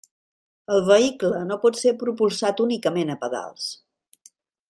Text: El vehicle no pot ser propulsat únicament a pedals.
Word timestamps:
El 0.75 0.79
vehicle 0.87 1.41
no 1.49 1.57
pot 1.65 1.77
ser 1.81 1.93
propulsat 2.05 2.65
únicament 2.67 3.15
a 3.17 3.19
pedals. 3.27 3.71